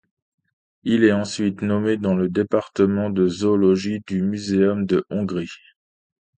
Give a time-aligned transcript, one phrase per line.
[0.81, 5.51] Il est ensuite nommé dans le département de zoologie du Muséum de Hongrie.